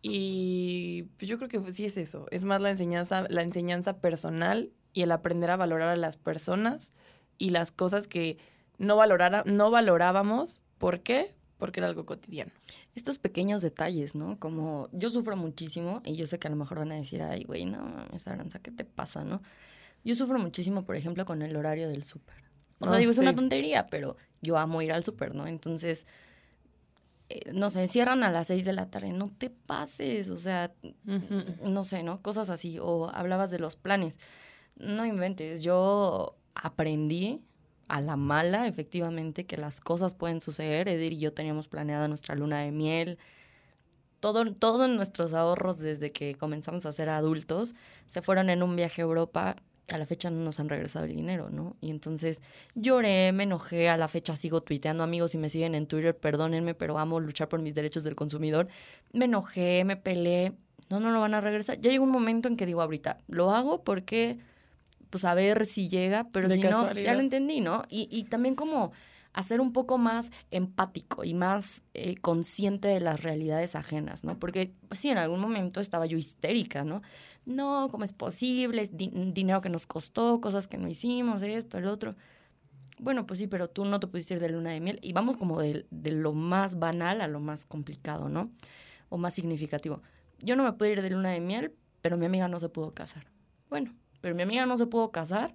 [0.01, 2.27] Y pues yo creo que sí es eso.
[2.31, 6.91] Es más la enseñanza, la enseñanza personal y el aprender a valorar a las personas
[7.37, 8.37] y las cosas que
[8.77, 10.61] no, valorara, no valorábamos.
[10.77, 11.35] ¿Por qué?
[11.57, 12.51] Porque era algo cotidiano.
[12.93, 14.37] Estos pequeños detalles, ¿no?
[14.39, 17.43] Como yo sufro muchísimo y yo sé que a lo mejor van a decir, ay,
[17.43, 19.41] güey, no mames, Aranza, ¿qué te pasa, no?
[20.03, 22.35] Yo sufro muchísimo, por ejemplo, con el horario del súper.
[22.79, 23.35] O sea, Ah, digo, es una sí.
[23.37, 25.47] tontería, pero yo amo ir al súper, ¿no?
[25.47, 26.05] Entonces,
[27.29, 30.71] eh, no sé, cierran a las seis de la tarde, no te pases, o sea,
[31.61, 32.21] no sé, ¿no?
[32.21, 32.79] Cosas así.
[32.79, 34.17] O hablabas de los planes.
[34.77, 37.41] No inventes, yo aprendí
[37.87, 40.87] a la mala, efectivamente, que las cosas pueden suceder.
[40.87, 43.17] Edir y yo teníamos planeada nuestra luna de miel.
[44.19, 47.75] Todo, todos nuestros ahorros desde que comenzamos a ser adultos
[48.07, 49.57] se fueron en un viaje a Europa.
[49.89, 51.77] A la fecha no nos han regresado el dinero, ¿no?
[51.79, 52.41] Y entonces
[52.75, 56.73] lloré, me enojé, a la fecha sigo tuiteando amigos y me siguen en Twitter, perdónenme,
[56.73, 58.67] pero amo luchar por mis derechos del consumidor.
[59.13, 60.53] Me enojé, me peleé,
[60.89, 61.79] no, no lo van a regresar.
[61.79, 64.39] Ya llegó un momento en que digo, ahorita, lo hago porque,
[65.09, 67.83] pues a ver si llega, pero De si no, ya lo entendí, ¿no?
[67.89, 68.91] Y, y también como
[69.37, 74.39] a ser un poco más empático y más eh, consciente de las realidades ajenas, ¿no?
[74.39, 77.03] Porque pues, sí, en algún momento estaba yo histérica, ¿no?
[77.45, 78.89] No, ¿cómo es posible?
[78.91, 82.15] Dinero que nos costó, cosas que no hicimos, esto, el otro.
[82.97, 84.97] Bueno, pues sí, pero tú no te pudiste ir de luna de miel.
[85.03, 88.49] Y vamos como de, de lo más banal a lo más complicado, ¿no?
[89.09, 90.01] O más significativo.
[90.39, 92.95] Yo no me pude ir de luna de miel, pero mi amiga no se pudo
[92.95, 93.27] casar.
[93.69, 95.53] Bueno, pero mi amiga no se pudo casar,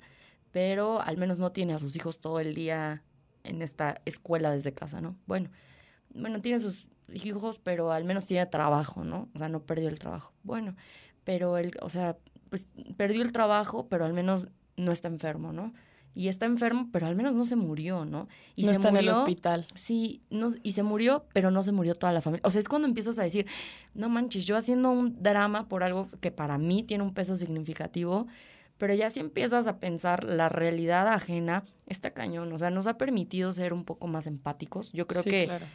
[0.52, 3.02] pero al menos no tiene a sus hijos todo el día
[3.44, 5.16] en esta escuela desde casa, ¿no?
[5.26, 5.50] Bueno,
[6.14, 9.28] bueno, tiene sus hijos, pero al menos tiene trabajo, ¿no?
[9.34, 10.32] O sea, no perdió el trabajo.
[10.42, 10.76] Bueno,
[11.24, 12.16] pero él, o sea,
[12.48, 15.72] pues perdió el trabajo, pero al menos no está enfermo, ¿no?
[16.14, 18.28] Y está enfermo, pero al menos no se murió, ¿no?
[18.54, 19.66] Y no se está murió, en el hospital.
[19.74, 22.42] Sí, no, y se murió, pero no se murió toda la familia.
[22.44, 23.46] O sea, es cuando empiezas a decir,
[23.94, 28.26] no manches, yo haciendo un drama por algo que para mí tiene un peso significativo,
[28.82, 32.52] pero ya si empiezas a pensar la realidad ajena, está cañón.
[32.52, 34.90] O sea, nos ha permitido ser un poco más empáticos.
[34.90, 35.66] Yo creo Sí, que claro.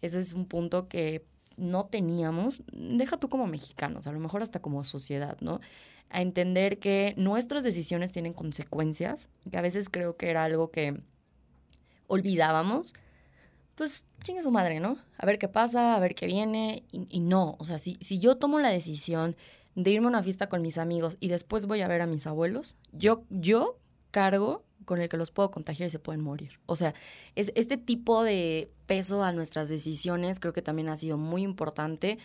[0.00, 1.26] ese es un punto que
[1.58, 5.60] no teníamos, deja tú como mexicanos, a lo mejor hasta como sociedad, ¿no?
[6.08, 10.98] A entender que nuestras decisiones tienen consecuencias, que a veces creo que era algo que
[12.06, 12.94] olvidábamos,
[13.74, 14.96] pues chingue su madre, ¿no?
[15.18, 18.20] A ver qué pasa, a ver qué viene, y, y no, o sea, si, si
[18.20, 19.36] yo tomo la decisión
[19.74, 22.26] de irme a una fiesta con mis amigos y después voy a ver a mis
[22.26, 23.78] abuelos, yo, yo
[24.10, 26.60] cargo con el que los puedo contagiar y se pueden morir.
[26.66, 26.94] O sea,
[27.34, 32.18] es, este tipo de peso a nuestras decisiones creo que también ha sido muy importante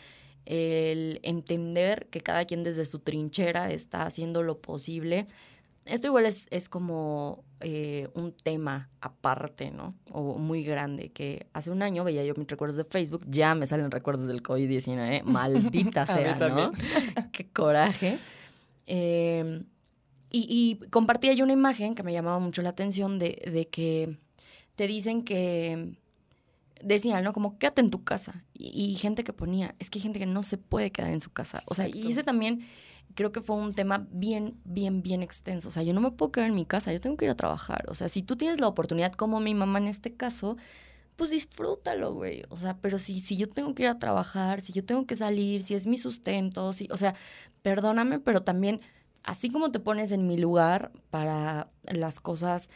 [0.45, 5.27] el entender que cada quien desde su trinchera está haciendo lo posible.
[5.89, 9.95] Esto igual es, es como eh, un tema aparte, ¿no?
[10.11, 13.65] O muy grande, que hace un año veía yo mis recuerdos de Facebook, ya me
[13.65, 16.71] salen recuerdos del COVID-19, maldita A mí sea, ¿no?
[17.31, 18.19] Qué coraje.
[18.87, 19.63] Eh,
[20.31, 24.17] y, y compartía yo una imagen que me llamaba mucho la atención de, de que
[24.75, 25.97] te dicen que
[26.81, 27.33] decían, ¿no?
[27.33, 28.45] Como quédate en tu casa.
[28.53, 31.21] Y, y gente que ponía, es que hay gente que no se puede quedar en
[31.21, 31.63] su casa.
[31.65, 32.65] O sea, y ese también
[33.15, 35.69] creo que fue un tema bien, bien, bien extenso.
[35.69, 37.35] O sea, yo no me puedo quedar en mi casa, yo tengo que ir a
[37.35, 37.85] trabajar.
[37.89, 40.57] O sea, si tú tienes la oportunidad, como mi mamá en este caso,
[41.15, 42.43] pues disfrútalo, güey.
[42.49, 45.15] O sea, pero si, si yo tengo que ir a trabajar, si yo tengo que
[45.15, 47.15] salir, si es mi sustento, si, o sea,
[47.61, 48.81] perdóname, pero también,
[49.23, 52.69] así como te pones en mi lugar para las cosas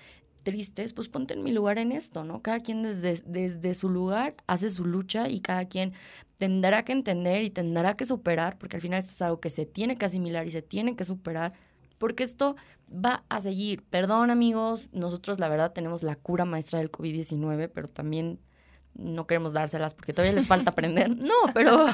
[0.43, 2.41] tristes, pues ponte en mi lugar en esto, ¿no?
[2.41, 5.93] Cada quien desde, desde su lugar hace su lucha y cada quien
[6.38, 9.65] tendrá que entender y tendrá que superar, porque al final esto es algo que se
[9.65, 11.53] tiene que asimilar y se tiene que superar,
[11.97, 12.56] porque esto
[12.93, 13.84] va a seguir.
[13.84, 18.39] Perdón amigos, nosotros la verdad tenemos la cura maestra del COVID-19, pero también
[18.95, 21.10] no queremos dárselas porque todavía les falta aprender.
[21.23, 21.86] No, pero,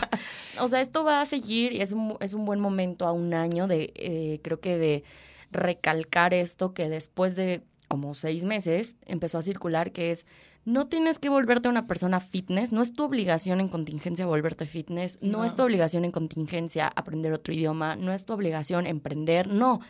[0.59, 3.33] o sea, esto va a seguir y es un, es un buen momento a un
[3.33, 5.03] año de, eh, creo que de
[5.51, 10.25] recalcar esto que después de como seis meses empezó a circular, que es,
[10.63, 15.17] no tienes que volverte una persona fitness, no es tu obligación en contingencia volverte fitness,
[15.21, 15.45] no, No.
[15.45, 19.81] es tu obligación en contingencia aprender otro idioma, no es tu obligación emprender, no.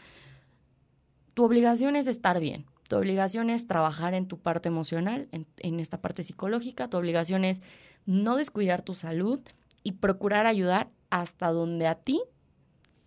[1.34, 5.80] Tu obligación es estar bien, tu obligación es trabajar en tu parte emocional, en, en
[5.80, 7.62] esta parte psicológica, tu obligación es
[8.06, 9.40] no descuidar tu salud
[9.84, 12.22] y procurar ayudar hasta donde a ti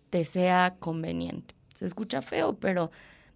[0.09, 1.55] te sea conveniente.
[1.73, 2.91] Se escucha feo, pero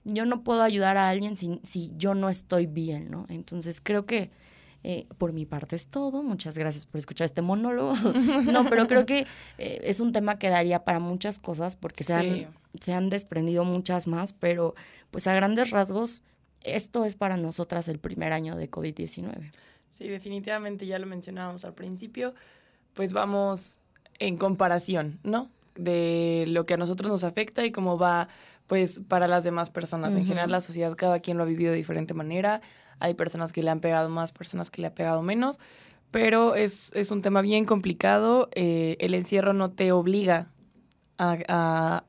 [0.07, 3.25] yo no puedo ayudar a alguien si, si yo no estoy bien, ¿no?
[3.29, 4.31] Entonces creo que
[4.83, 6.23] eh, por mi parte es todo.
[6.23, 7.93] Muchas gracias por escuchar este monólogo.
[8.45, 12.13] no, pero creo que eh, es un tema que daría para muchas cosas porque se,
[12.13, 12.47] han,
[12.79, 14.75] se han desprendido muchas más, pero
[15.11, 16.23] pues a grandes rasgos
[16.61, 19.51] esto es para nosotras el primer año de COVID-19.
[19.89, 22.33] Sí, definitivamente ya lo mencionábamos al principio,
[22.93, 23.79] pues vamos
[24.19, 25.49] en comparación, ¿no?
[25.75, 28.29] De lo que a nosotros nos afecta y cómo va,
[28.67, 30.13] pues, para las demás personas.
[30.13, 32.61] En general, la sociedad, cada quien lo ha vivido de diferente manera.
[32.99, 35.59] Hay personas que le han pegado más, personas que le ha pegado menos,
[36.11, 38.49] pero es, es un tema bien complicado.
[38.53, 40.51] Eh, el encierro no te obliga
[41.17, 42.03] a, a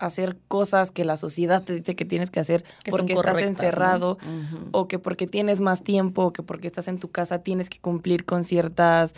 [0.00, 4.18] hacer cosas que la sociedad te dice que tienes que hacer Que porque estás encerrado
[4.72, 7.78] o que porque tienes más tiempo, o que porque estás en tu casa tienes que
[7.78, 9.14] cumplir con ciertas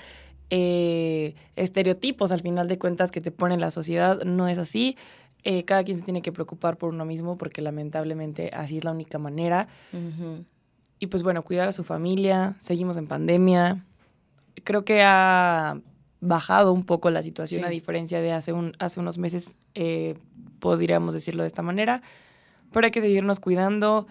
[0.51, 4.23] eh, estereotipos al final de cuentas que te pone la sociedad.
[4.25, 4.97] No es así.
[5.45, 8.93] Eh, cada quien se tiene que preocupar por uno mismo porque lamentablemente así es la
[8.93, 9.69] única manera.
[9.93, 10.45] Ujú.
[11.01, 13.85] Y pues bueno, cuidar a su familia, seguimos en pandemia.
[14.63, 15.81] Creo que ha
[16.21, 17.67] bajado un poco la situación Sí.
[17.67, 20.17] a diferencia de hace, un, hace unos meses, eh,
[20.61, 22.03] podríamos decirlo de esta manera.
[22.73, 24.07] Pero hay que seguirnos cuidando,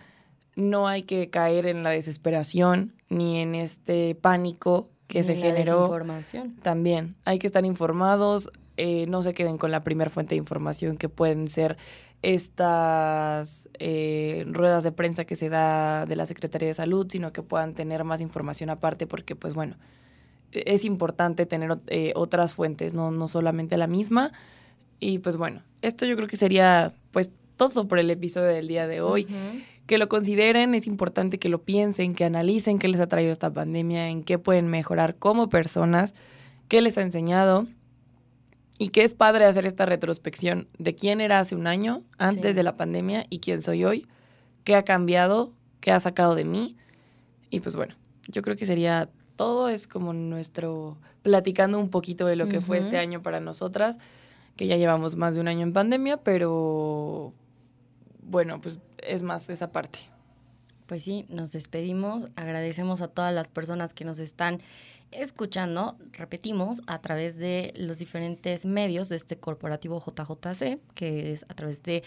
[0.58, 5.42] no hay que caer en la desesperación ni en este pánico que Ni se la
[5.42, 5.78] generó.
[5.78, 6.56] desinformación.
[6.58, 8.50] También hay que estar informados,
[8.84, 11.78] eh, no se queden con la primera fuente de información que pueden ser
[12.24, 17.44] estas eh, ruedas de prensa que se da de la Secretaría de Salud, sino que
[17.44, 19.76] puedan tener más información aparte, porque pues bueno,
[20.52, 24.32] e-, es importante tener eh, otras fuentes, no, no solamente la misma.
[25.00, 28.88] Y pues bueno, esto yo creo que sería pues todo por el episodio del día
[28.88, 29.28] de hoy.
[29.86, 33.54] Que lo consideren, es importante que lo piensen, que analicen qué les ha traído esta
[33.54, 36.16] pandemia, en qué pueden mejorar como personas,
[36.68, 37.68] qué les ha enseñado.
[38.82, 42.64] Y que es padre hacer esta retrospección de quién era hace un año, antes de
[42.64, 44.08] la pandemia, y quién soy hoy,
[44.64, 46.76] qué ha cambiado, qué ha sacado de mí.
[47.52, 47.94] Y pues bueno,
[48.28, 52.80] yo creo que sería todo, es como nuestro, platicando un poquito de lo que fue
[52.80, 54.00] este año para nosotras,
[54.56, 57.34] que ya llevamos más de un año en pandemia, pero
[58.24, 60.00] bueno, pues es más esa parte.
[60.88, 64.60] Pues sí, nos despedimos, agradecemos a todas las personas que nos están
[65.12, 71.54] escuchando, repetimos, a través de los diferentes medios de este corporativo JJC, que es a
[71.54, 72.04] través de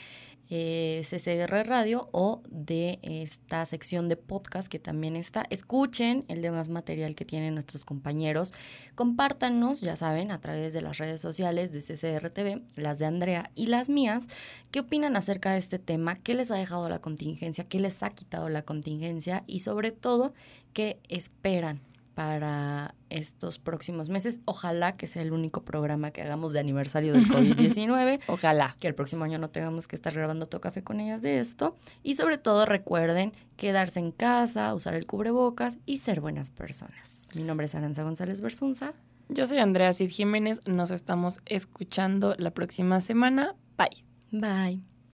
[0.50, 5.44] eh, CCR Radio o de esta sección de podcast que también está.
[5.48, 8.52] Escuchen el demás material que tienen nuestros compañeros.
[8.94, 13.50] Compártanos, ya saben, a través de las redes sociales de CCR TV, las de Andrea
[13.54, 14.28] y las mías,
[14.70, 18.10] qué opinan acerca de este tema, qué les ha dejado la contingencia, qué les ha
[18.10, 20.34] quitado la contingencia y sobre todo,
[20.74, 21.80] qué esperan
[22.14, 24.40] para estos próximos meses.
[24.44, 28.20] Ojalá que sea el único programa que hagamos de aniversario del COVID-19.
[28.28, 28.76] Ojalá.
[28.80, 31.76] Que el próximo año no tengamos que estar grabando todo café con ellas de esto.
[32.02, 37.28] Y sobre todo recuerden quedarse en casa, usar el cubrebocas y ser buenas personas.
[37.34, 38.94] Mi nombre es Aranza González Bersunza.
[39.28, 40.60] Yo soy Andrea Cid Jiménez.
[40.66, 43.54] Nos estamos escuchando la próxima semana.
[43.76, 44.04] Bye.
[44.30, 44.93] Bye.